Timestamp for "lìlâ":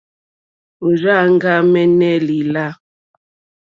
2.27-2.65